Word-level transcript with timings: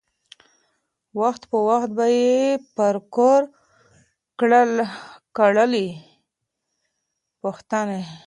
وخت 1.19 1.43
په 1.51 1.57
وخت 1.69 1.89
به 1.97 2.05
یې 2.17 2.35
پر 2.75 2.95
کور 3.15 3.41
کړلی 5.33 5.87
پوښتني 7.41 8.03